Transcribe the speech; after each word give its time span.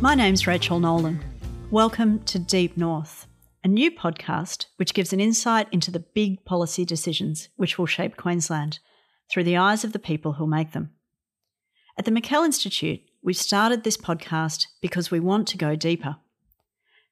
My 0.00 0.14
name's 0.14 0.46
Rachel 0.46 0.78
Nolan. 0.78 1.18
Welcome 1.72 2.20
to 2.26 2.38
Deep 2.38 2.76
North, 2.76 3.26
a 3.64 3.68
new 3.68 3.90
podcast 3.90 4.66
which 4.76 4.94
gives 4.94 5.12
an 5.12 5.18
insight 5.18 5.66
into 5.72 5.90
the 5.90 5.98
big 5.98 6.44
policy 6.44 6.84
decisions 6.84 7.48
which 7.56 7.78
will 7.78 7.86
shape 7.86 8.16
Queensland 8.16 8.78
through 9.28 9.42
the 9.42 9.56
eyes 9.56 9.82
of 9.82 9.92
the 9.92 9.98
people 9.98 10.34
who'll 10.34 10.46
make 10.46 10.70
them. 10.70 10.90
At 11.98 12.04
the 12.04 12.12
McKell 12.12 12.44
Institute, 12.44 13.00
we've 13.24 13.36
started 13.36 13.82
this 13.82 13.96
podcast 13.96 14.66
because 14.80 15.10
we 15.10 15.18
want 15.18 15.48
to 15.48 15.58
go 15.58 15.74
deeper. 15.74 16.18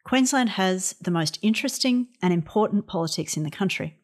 Queensland 0.05 0.50
has 0.50 0.95
the 1.00 1.11
most 1.11 1.41
interesting 1.43 2.07
and 2.23 2.32
important 2.32 2.87
politics 2.87 3.37
in 3.37 3.43
the 3.43 3.50
country. 3.50 3.98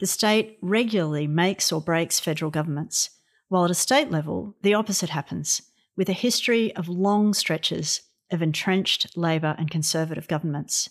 The 0.00 0.06
state 0.06 0.58
regularly 0.60 1.26
makes 1.26 1.72
or 1.72 1.80
breaks 1.80 2.20
federal 2.20 2.50
governments, 2.50 3.08
while 3.48 3.64
at 3.64 3.70
a 3.70 3.74
state 3.74 4.10
level, 4.10 4.54
the 4.60 4.74
opposite 4.74 5.08
happens, 5.08 5.62
with 5.96 6.08
a 6.08 6.14
history 6.14 6.74
of 6.76 6.88
long 6.88 7.34
stretches 7.34 8.00
of 8.32 8.42
entrenched 8.42 9.16
Labor 9.16 9.54
and 9.58 9.70
Conservative 9.70 10.28
governments. 10.28 10.90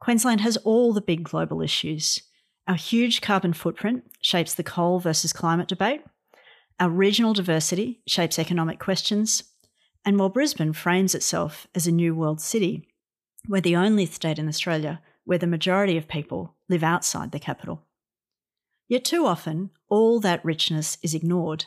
Queensland 0.00 0.40
has 0.40 0.56
all 0.58 0.92
the 0.92 1.00
big 1.00 1.22
global 1.22 1.62
issues. 1.62 2.22
Our 2.66 2.74
huge 2.74 3.20
carbon 3.20 3.52
footprint 3.52 4.04
shapes 4.20 4.54
the 4.54 4.62
coal 4.62 4.98
versus 4.98 5.32
climate 5.32 5.68
debate. 5.68 6.02
Our 6.80 6.90
regional 6.90 7.34
diversity 7.34 8.02
shapes 8.06 8.38
economic 8.38 8.78
questions. 8.78 9.44
And 10.04 10.18
while 10.18 10.28
Brisbane 10.28 10.72
frames 10.72 11.14
itself 11.14 11.66
as 11.74 11.86
a 11.86 11.92
new 11.92 12.14
world 12.14 12.40
city, 12.40 12.88
we're 13.48 13.60
the 13.60 13.76
only 13.76 14.06
state 14.06 14.38
in 14.38 14.48
Australia 14.48 15.00
where 15.24 15.38
the 15.38 15.46
majority 15.46 15.96
of 15.96 16.08
people 16.08 16.56
live 16.68 16.82
outside 16.82 17.30
the 17.30 17.38
capital. 17.38 17.82
Yet 18.88 19.04
too 19.04 19.26
often, 19.26 19.70
all 19.88 20.20
that 20.20 20.44
richness 20.44 20.98
is 21.02 21.14
ignored, 21.14 21.66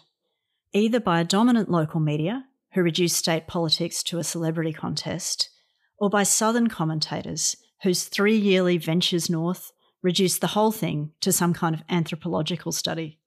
either 0.74 1.00
by 1.00 1.22
a 1.22 1.26
dominant 1.26 1.72
local 1.72 2.00
media 2.00 2.46
who 2.76 2.84
reduce 2.84 3.16
state 3.16 3.48
politics 3.48 4.04
to 4.04 4.20
a 4.20 4.24
celebrity 4.24 4.74
contest, 4.74 5.50
or 5.98 6.10
by 6.10 6.24
southern 6.24 6.68
commentators 6.68 7.56
whose 7.84 8.04
three 8.04 8.36
yearly 8.36 8.78
ventures 8.78 9.30
north 9.30 9.72
reduce 10.04 10.38
the 10.38 10.48
whole 10.48 10.72
thing 10.72 11.12
to 11.22 11.32
some 11.32 11.54
kind 11.54 11.74
of 11.74 11.84
anthropological 11.90 12.72
study 12.72 13.20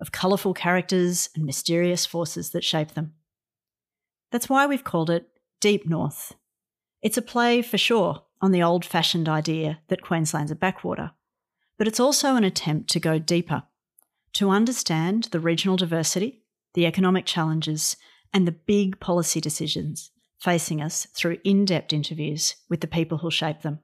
of 0.00 0.12
colourful 0.12 0.54
characters 0.54 1.28
and 1.34 1.44
mysterious 1.44 2.06
forces 2.06 2.50
that 2.50 2.64
shape 2.64 2.92
them. 2.94 3.12
That's 4.30 4.48
why 4.48 4.66
we've 4.66 4.84
called 4.84 5.10
it 5.10 5.28
Deep 5.60 5.86
North. 5.88 6.34
It's 7.02 7.18
a 7.18 7.22
play, 7.22 7.60
for 7.60 7.78
sure, 7.78 8.22
on 8.40 8.52
the 8.52 8.62
old 8.62 8.84
fashioned 8.84 9.28
idea 9.28 9.80
that 9.88 10.02
Queensland's 10.02 10.50
a 10.52 10.56
backwater, 10.56 11.10
but 11.76 11.88
it's 11.88 12.00
also 12.00 12.36
an 12.36 12.44
attempt 12.44 12.88
to 12.90 13.00
go 13.00 13.18
deeper, 13.18 13.64
to 14.34 14.50
understand 14.50 15.24
the 15.24 15.40
regional 15.40 15.76
diversity, 15.76 16.42
the 16.74 16.86
economic 16.86 17.26
challenges, 17.26 17.96
and 18.32 18.46
the 18.46 18.52
big 18.52 19.00
policy 19.00 19.40
decisions 19.40 20.10
facing 20.40 20.80
us 20.80 21.06
through 21.14 21.38
in 21.44 21.64
depth 21.64 21.92
interviews 21.92 22.56
with 22.68 22.80
the 22.80 22.86
people 22.86 23.18
who'll 23.18 23.30
shape 23.30 23.62
them. 23.62 23.78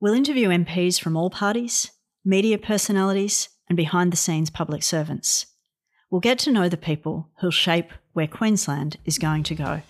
We'll 0.00 0.14
interview 0.14 0.48
MPs 0.48 1.00
from 1.00 1.16
all 1.16 1.30
parties, 1.30 1.90
media 2.24 2.58
personalities, 2.58 3.48
and 3.68 3.76
behind 3.76 4.12
the 4.12 4.16
scenes 4.16 4.50
public 4.50 4.82
servants. 4.82 5.46
We'll 6.10 6.20
get 6.20 6.38
to 6.40 6.52
know 6.52 6.68
the 6.68 6.76
people 6.76 7.30
who'll 7.40 7.50
shape 7.50 7.90
where 8.12 8.28
Queensland 8.28 8.96
is 9.04 9.18
going 9.18 9.42
to 9.44 9.54
go. 9.54 9.82